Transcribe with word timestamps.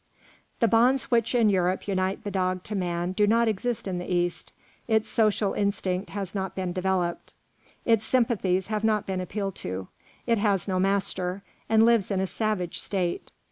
The 0.61 0.67
bonds 0.67 1.11
which 1.11 1.35
in 1.35 1.51
Europe 1.51 1.87
unite 1.87 2.23
the 2.23 2.31
dog 2.31 2.63
to 2.63 2.73
man 2.73 3.11
do 3.11 3.27
not 3.27 3.47
exist 3.47 3.87
in 3.87 3.99
the 3.99 4.11
East; 4.11 4.51
its 4.87 5.07
social 5.07 5.53
instinct 5.53 6.09
has 6.09 6.33
not 6.33 6.55
been 6.55 6.73
developed, 6.73 7.35
its 7.85 8.03
sympathies 8.03 8.65
have 8.65 8.83
not 8.83 9.05
been 9.05 9.21
appealed 9.21 9.53
to; 9.57 9.89
it 10.25 10.39
has 10.39 10.67
no 10.67 10.79
master, 10.79 11.43
and 11.69 11.85
lives 11.85 12.09
in 12.09 12.19
a 12.19 12.25
savage 12.25 12.79
state. 12.79 13.29